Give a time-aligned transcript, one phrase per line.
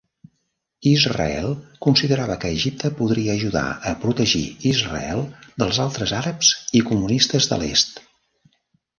[0.91, 1.51] Israel
[1.87, 5.21] considerava que Egipte podria ajudar a protegir Israel
[5.63, 6.49] dels altres àrabs
[6.81, 8.03] i comunistes de l"est.